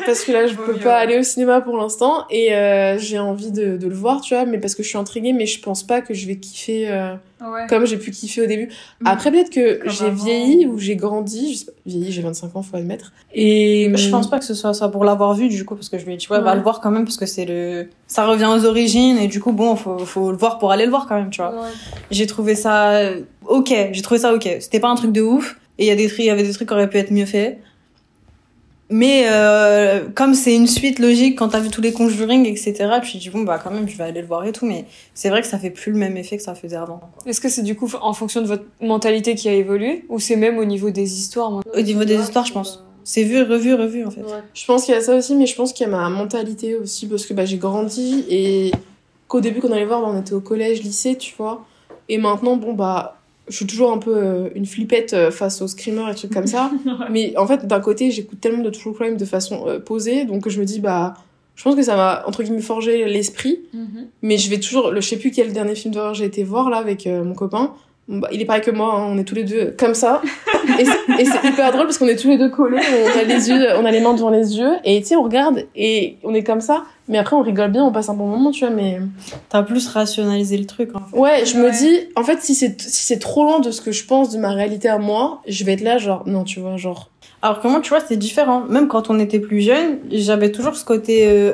[0.05, 1.01] parce que là, je Vaut peux mieux, pas ouais.
[1.03, 2.25] aller au cinéma pour l'instant.
[2.29, 4.97] Et euh, j'ai envie de, de le voir, tu vois, mais parce que je suis
[4.97, 7.15] intriguée, mais je pense pas que je vais kiffer euh,
[7.69, 8.69] comme j'ai pu kiffer au début.
[9.05, 10.23] Après, peut-être que j'ai avant.
[10.25, 11.53] vieilli ou j'ai grandi.
[11.53, 13.13] Je sais pas, vieilli, j'ai 25 ans, faut admettre.
[13.33, 15.97] Et Je pense pas que ce soit ça pour l'avoir vu, du coup, parce que
[15.97, 16.55] je lui ai dit, ouais, va Ouais.
[16.57, 17.88] le voir quand même, parce que c'est le.
[18.07, 20.89] Ça revient aux origines, et du coup, bon, faut, faut le voir pour aller le
[20.89, 21.53] voir quand même, tu vois.
[22.12, 24.49] J'ai trouvé ça euh, ok, j'ai trouvé ça ok.
[24.59, 26.43] C'était pas un truc de ouf, et il y, a des trucs- il y avait
[26.43, 27.57] des trucs qui auraient pu être mieux faits.
[28.91, 33.13] Mais euh, comme c'est une suite logique, quand t'as vu tous les Conjuring, etc., tu
[33.13, 35.29] te dis, bon, bah quand même, je vais aller le voir et tout, mais c'est
[35.29, 36.99] vrai que ça fait plus le même effet que ça faisait avant.
[37.27, 40.35] Est-ce que c'est du coup en fonction de votre mentalité qui a évolué ou c'est
[40.35, 42.83] même au niveau des histoires maintenant Au niveau des histoires, je pense.
[43.03, 44.21] C'est vu, revu, revu, en fait.
[44.53, 46.75] Je pense qu'il y a ça aussi, mais je pense qu'il y a ma mentalité
[46.75, 48.71] aussi, parce que bah, j'ai grandi et
[49.27, 51.63] qu'au début, quand on allait voir, bah, on était au collège, lycée, tu vois.
[52.09, 53.18] Et maintenant, bon, bah,
[53.49, 56.47] je suis toujours un peu euh, une flippette euh, face aux screamers et trucs comme
[56.47, 56.71] ça.
[57.12, 60.47] mais en fait, d'un côté, j'écoute tellement de true crime de façon euh, posée, donc
[60.47, 61.15] je me dis, bah,
[61.59, 63.59] je pense que ça m'a, entre guillemets, forgé l'esprit.
[64.21, 66.69] Mais je vais toujours, le, je sais plus quel dernier film d'horreur j'ai été voir
[66.69, 67.73] là avec euh, mon copain.
[68.11, 70.23] Bah, il est pareil que moi, hein, on est tous les deux comme ça.
[70.79, 73.67] et c'est hyper drôle parce qu'on est tous les deux collés, on a les yeux,
[73.77, 76.43] on a les mains devant les yeux, et tu sais, on regarde et on est
[76.43, 76.85] comme ça.
[77.07, 78.73] Mais après, on rigole bien, on passe un bon moment, tu vois.
[78.73, 78.99] Mais
[79.49, 81.15] T'as plus rationalisé le truc, en fait.
[81.15, 83.91] ouais, je me dis, en fait, si c'est si c'est trop loin de ce que
[83.91, 86.77] je pense de ma réalité à moi, je vais être là, genre non, tu vois,
[86.77, 87.11] genre.
[87.43, 88.61] Alors que moi, tu vois, c'est différent.
[88.69, 91.53] Même quand on était plus jeune, j'avais toujours ce côté euh,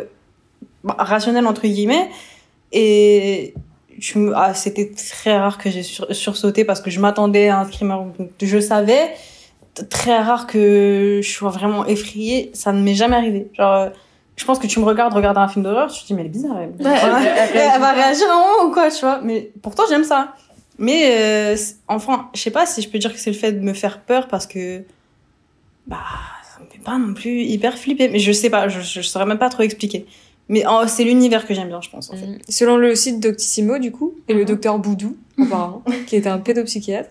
[0.86, 2.10] bah, rationnel, entre guillemets.
[2.72, 3.54] Et
[4.00, 7.60] je me- ah, c'était très rare que j'ai sur- sursauté parce que je m'attendais à
[7.60, 7.96] un screamer.
[8.42, 9.12] Je savais.
[9.90, 12.52] Très rare que je sois vraiment effrayée.
[12.54, 13.50] Ça ne m'est jamais arrivé.
[13.54, 13.90] Genre, euh,
[14.38, 16.28] je pense que tu me regardes regarder un film d'horreur, tu te dis, mais elle
[16.28, 16.58] est bizarre.
[16.60, 19.20] Elle, Ouais, elle- elle- elle- elle va réagir un moment ou quoi, tu vois.
[19.24, 20.34] Mais pourtant, j'aime ça.
[20.78, 21.56] Mais euh,
[21.88, 24.02] enfin, je sais pas si je peux dire que c'est le fait de me faire
[24.02, 24.84] peur parce que
[25.88, 25.98] bah
[26.44, 28.10] ça me fait pas non plus hyper flipper.
[28.10, 30.06] Mais je sais pas, je, je saurais même pas trop expliquer.
[30.48, 32.12] Mais oh, c'est l'univers que j'aime bien, je pense.
[32.12, 32.28] En fait.
[32.28, 32.38] Mm.
[32.48, 34.46] Selon le site Doctissimo, du coup, et le Mhm.
[34.46, 37.10] docteur Boudou, apparemment, qui est un pédopsychiatre,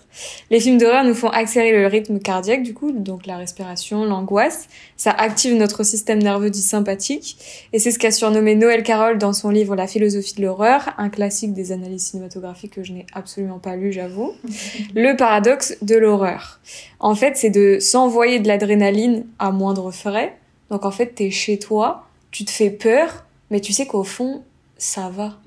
[0.51, 4.69] les films d'horreur nous font accélérer le rythme cardiaque, du coup, donc la respiration, l'angoisse.
[4.97, 7.37] Ça active notre système nerveux dit sympathique.
[7.73, 11.09] Et c'est ce qu'a surnommé Noël Carroll dans son livre La philosophie de l'horreur, un
[11.09, 14.33] classique des analyses cinématographiques que je n'ai absolument pas lu, j'avoue.
[14.95, 16.61] le paradoxe de l'horreur.
[17.01, 20.37] En fait, c'est de s'envoyer de l'adrénaline à moindre frais.
[20.71, 22.04] Donc en fait, t'es chez toi,
[22.35, 24.43] tu te fais peur, mais tu sais qu'au fond,
[24.77, 25.39] ça va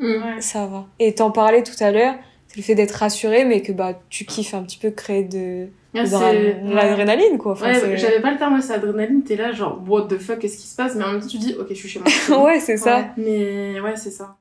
[0.41, 0.85] ça va.
[0.99, 2.15] Et t'en parlais tout à l'heure,
[2.47, 5.67] c'est le fait d'être rassuré, mais que bah tu kiffes un petit peu créer de,
[5.93, 7.51] Ah, de l'adrénaline quoi.
[7.53, 10.39] Enfin, Ouais, c'est- j'avais pas le terme, c'est adrénaline, t'es là, genre, what the fuck,
[10.39, 10.95] qu'est-ce qui se passe?
[10.95, 12.07] Mais en même temps, tu dis, ok, je suis chez moi.
[12.45, 12.97] ouais, c'est ça.
[12.99, 14.37] Ouais, mais ouais, c'est ça.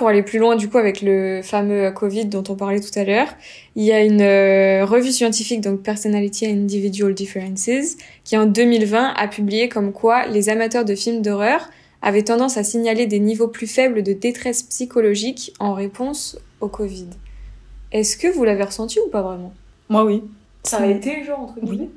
[0.00, 3.04] Pour aller plus loin du coup avec le fameux Covid dont on parlait tout à
[3.04, 3.28] l'heure,
[3.76, 9.12] il y a une euh, revue scientifique donc Personality and Individual Differences qui en 2020
[9.14, 11.68] a publié comme quoi les amateurs de films d'horreur
[12.00, 17.08] avaient tendance à signaler des niveaux plus faibles de détresse psychologique en réponse au Covid.
[17.92, 19.52] Est-ce que vous l'avez ressenti ou pas vraiment?
[19.90, 20.22] Moi, oui.
[20.62, 21.90] Ça a été genre entre guillemets?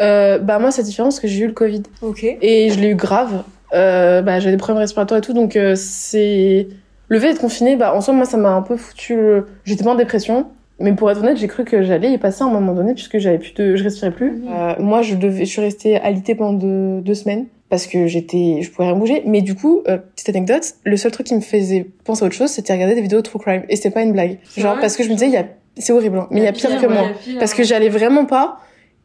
[0.00, 1.82] Euh, bah, moi, c'est différent parce que j'ai eu le Covid.
[2.00, 2.24] Ok.
[2.24, 3.44] Et je l'ai eu grave.
[3.74, 6.68] Euh, bah, j'ai des problèmes respiratoires et tout, donc euh, c'est.
[7.10, 9.14] Le fait d'être confiné, bah, en soi, moi, ça m'a un peu foutu.
[9.16, 10.46] le- J'étais pas en dépression,
[10.82, 13.18] Mais pour être honnête, j'ai cru que j'allais y passer à un moment donné puisque
[13.18, 14.42] j'avais plus de, je respirais plus.
[14.48, 18.62] Euh, moi, je devais, je suis restée alitée pendant deux, deux semaines parce que j'étais,
[18.62, 19.22] je pouvais rien bouger.
[19.26, 22.34] Mais du coup, euh, petite anecdote, le seul truc qui me faisait penser à autre
[22.34, 24.38] chose, c'était regarder des vidéos de true crime et c'était pas une blague.
[24.56, 25.44] Genre parce que je me disais, il y a,
[25.76, 27.08] c'est horrible, hein, mais il y a pire, que ouais, moi.
[27.22, 27.58] pire, Parce ouais.
[27.58, 28.56] que j'allais vraiment pas.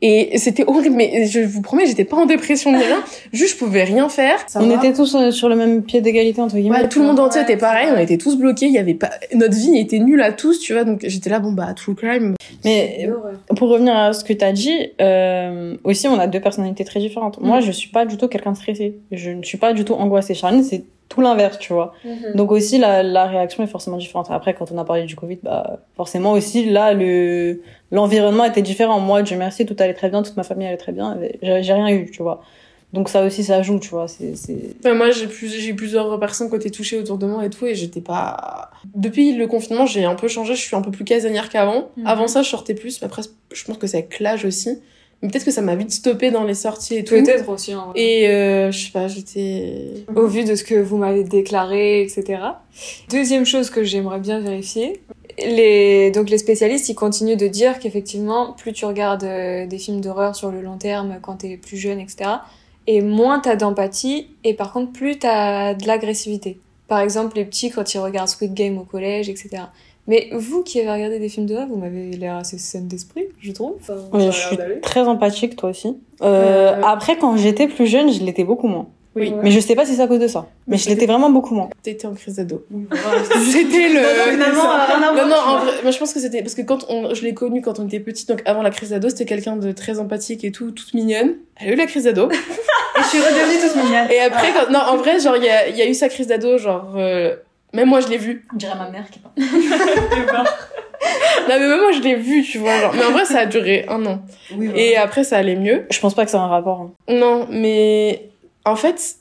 [0.01, 3.01] Et c'était horrible, mais je vous promets, j'étais pas en dépression ni rien.
[3.31, 4.45] Juste, je pouvais rien faire.
[4.55, 6.81] on était tous euh, sur le même pied d'égalité entre guillemets.
[6.81, 8.93] Ouais, tout le monde entier Ouais, était pareil, on était tous bloqués, il y avait
[8.93, 11.95] pas, notre vie était nulle à tous, tu vois, donc j'étais là, bon bah, true
[11.95, 12.35] crime.
[12.63, 13.09] Mais
[13.55, 17.39] pour revenir à ce que t'as dit, euh, aussi on a deux personnalités très différentes.
[17.41, 18.97] Moi, je suis pas du tout quelqu'un de stressé.
[19.11, 20.33] Je ne suis pas du tout angoissée.
[20.33, 21.93] Charline, c'est tout l'inverse, tu vois.
[22.33, 24.27] Donc aussi la, la réaction est forcément différente.
[24.29, 28.99] Après, quand on a parlé du Covid, bah forcément aussi là le l'environnement était différent.
[28.99, 31.17] Moi, Dieu merci, tout allait très bien, toute ma famille allait très bien.
[31.41, 32.41] J'ai rien eu, tu vois.
[32.93, 34.07] Donc ça aussi, ça joue, tu vois.
[34.07, 37.17] C'est c'est Enfin, moi, j'ai plus, j'ai eu plusieurs personnes qui ont été touchées autour
[37.17, 38.71] de moi et tout, et j'étais pas.
[38.95, 41.89] Depuis le confinement, j'ai un peu changé, je suis un peu plus casanière qu'avant.
[41.97, 42.07] Mhm.
[42.07, 44.79] Avant ça, je sortais plus, mais après, je pense que c'est avec l'âge aussi.
[45.27, 47.15] Peut-être que ça m'a vite stoppé dans les sorties et tout.
[47.15, 47.73] Peut-être aussi.
[47.73, 48.01] hein, ouais.
[48.01, 50.05] Et euh, je sais pas, j'étais.
[50.15, 52.39] au vu de ce que vous m'avez déclaré, etc.
[53.09, 55.01] Deuxième chose que j'aimerais bien vérifier,
[55.39, 60.01] les donc les spécialistes ils continuent de dire qu'effectivement plus tu regardes euh, des films
[60.01, 62.29] d'horreur sur le long terme quand t'es plus jeune, etc.
[62.87, 66.59] Et moins t'as d'empathie et par contre plus t'as de l'agressivité.
[66.87, 69.63] Par exemple les petits quand ils regardent Squid Game au collège, etc.
[70.07, 73.51] Mais vous qui avez regardé des films d'horreur, vous m'avez l'air assez saine d'esprit, je
[73.51, 73.73] trouve.
[73.81, 75.97] Enfin, Oui, je suis très empathique, toi aussi.
[76.21, 78.87] Euh, Euh, Après, quand j'étais plus jeune, je l'étais beaucoup moins.
[79.15, 79.33] Oui.
[79.41, 80.45] Mais je sais pas si c'est à cause de ça.
[80.67, 81.69] Mais je l'étais vraiment beaucoup moins.
[81.81, 82.65] T'étais en crise d'ado.
[83.49, 84.01] C'était le.
[84.31, 84.63] finalement,
[85.15, 87.33] Non, non, en vrai, moi je pense que c'était parce que quand on, je l'ai
[87.33, 90.43] connue quand on était petit, donc avant la crise d'ado, c'était quelqu'un de très empathique
[90.43, 91.35] et tout, toute mignonne.
[91.55, 92.29] Elle a eu la crise d'ado.
[92.97, 94.07] Et je suis redevenue toute mignonne.
[94.11, 96.07] Et après, quand, non, en vrai, genre, il y a, il y a eu sa
[96.09, 97.35] crise d'ado, genre, euh,
[97.75, 98.45] même moi je l'ai vue.
[98.53, 99.19] On dirait ma mère qui
[101.47, 102.93] Non, mais même moi je l'ai vue, tu vois, genre.
[102.95, 104.21] Mais en vrai, ça a duré un an.
[104.55, 105.85] Oui, Et après, ça allait mieux.
[105.91, 106.81] Je pense pas que ça a un rapport.
[106.81, 106.91] hein.
[107.07, 108.29] Non, mais
[108.65, 109.17] en fait,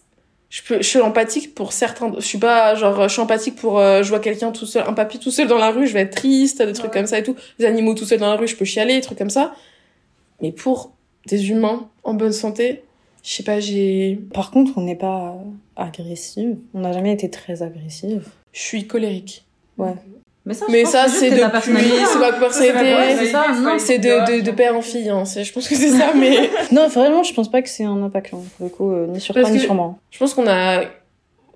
[0.49, 2.11] je peux, je suis empathique pour certains.
[2.17, 3.79] Je suis pas genre, je suis empathique pour.
[3.79, 6.01] euh, je vois quelqu'un tout seul, un papy tout seul dans la rue, je vais
[6.03, 7.01] être triste, des trucs Ouais.
[7.01, 7.37] comme ça et tout.
[7.59, 9.53] Des animaux tout seuls dans la rue, je peux chialer, des trucs comme ça.
[10.40, 10.93] Mais pour
[11.27, 12.83] des humains en bonne santé,
[13.23, 15.35] je sais pas, j'ai, Par contre, on n'est pas
[15.77, 16.57] agressive.
[16.73, 18.29] On n'a jamais été très agressive.
[18.55, 19.45] Je suis colérique.
[20.47, 22.95] Mais ça, Mais ça, c'est depuis, c'est pas personnalité.
[22.95, 23.17] Ouais,
[23.79, 25.25] c'est C'est de, de, de père en fille, hein.
[25.25, 28.03] C'est- Je pense que c'est ça, mais Non, vraiment, je pense pas que c'est un
[28.03, 29.97] impact, hein, pour le coup, euh, ni sur toi, ni que- sur moi.
[30.11, 30.83] je pense qu'on a,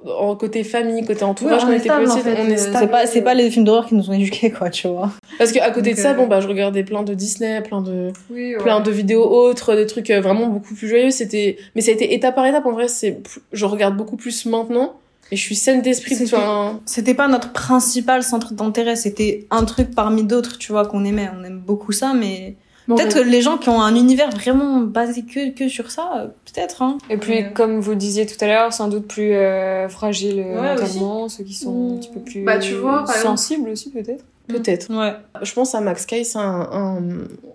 [0.06, 2.48] en côté famille, côté entourage, on on est était stable, en petite, fait, on euh,
[2.48, 2.78] est c'est stable.
[2.80, 5.10] C'est pas, c'est pas les films d'horreur qui nous ont éduqués, quoi, tu vois.
[5.36, 8.10] Parce qu'à côté de ça, euh, bon, bah, je regardais plein de Disney, plein de,
[8.30, 8.62] Oui, ouais.
[8.62, 11.10] plein de vidéos autres, des trucs euh, vraiment beaucoup plus joyeux.
[11.10, 12.64] C'était, mais ça a été étape par étape.
[12.64, 13.18] En vrai, c'est,
[13.52, 14.94] je regarde beaucoup plus maintenant.
[15.30, 16.14] Et je suis saine d'esprit.
[16.14, 20.86] C'était- Enfin, C'était pas notre principal centre d'intérêt, c'était un truc parmi d'autres, tu vois,
[20.86, 21.30] qu'on aimait.
[21.38, 25.22] On aime beaucoup ça, mais peut-être que les gens qui ont un univers vraiment basé
[25.22, 26.96] que, que sur ça, euh, peut-être, hein.
[27.10, 27.52] Et puis, Ouais.
[27.54, 31.28] comme vous le disiez tout à l'heure, sans doute plus euh, fragiles euh, Ouais, mentalement,
[31.28, 34.24] ceux qui sont un petit peu plus Bah, tu vois, par exemple- sensibles aussi peut-être.
[34.48, 34.90] Peut-être.
[34.90, 35.12] Ouais.
[35.42, 37.02] Je pense à Max Kay, c'est un, un,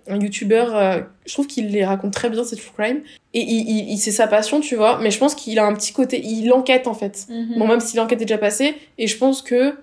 [0.08, 3.00] un youtubeur, euh, je trouve qu'il les raconte très bien, c'est true crime.
[3.34, 5.74] Et il, il, il- c'est sa passion, tu vois, mais je pense qu'il a un
[5.74, 7.26] petit côté, il enquête en fait.
[7.58, 9.74] Bon, même si l'enquête est déjà passée, et je pense que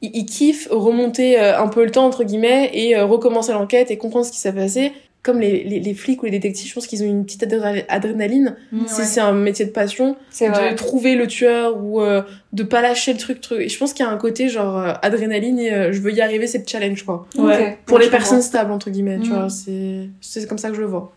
[0.00, 3.90] il, il kiffe remonter euh, un peu le temps, entre guillemets, et euh, recommencer l'enquête
[3.90, 4.92] et comprendre ce qui s'est passé.
[5.24, 7.84] Comme les, les, les flics ou les détectives, je pense qu'ils ont une petite adré-
[7.88, 8.56] adrénaline.
[8.86, 10.70] Si c'est un métier de passion, vrai.
[10.70, 13.60] de trouver le tueur ou euh, de pas lâcher le truc, truc.
[13.60, 16.12] Et je pense qu'il y a un côté genre euh, adrénaline et euh, je veux
[16.12, 17.26] y arriver, c'est le challenge quoi.
[17.36, 17.78] Ouais.
[17.84, 20.80] Pour Ouais, les personnes stables entre guillemets, tu vois, c'est c'est comme ça que je
[20.80, 21.12] le vois.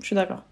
[0.00, 0.42] Je suis d'accord.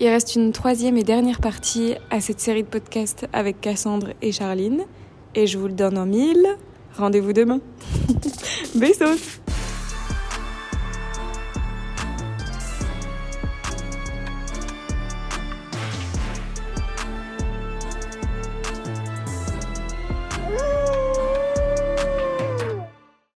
[0.00, 4.32] Il reste une troisième et dernière partie à cette série de podcasts avec Cassandre et
[4.32, 4.82] Charline.
[5.34, 6.46] Et je vous le donne en mille.
[6.96, 7.60] Rendez-vous demain.
[8.74, 9.40] Bisous